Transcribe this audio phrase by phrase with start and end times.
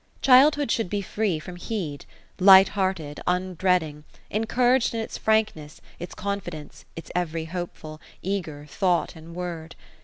[0.23, 2.05] Childhood should be free from heed;
[2.39, 9.15] light hearted, undreading; encouraged in its frankness, its confidence, its every hope ful, eager, thought
[9.15, 9.75] and word.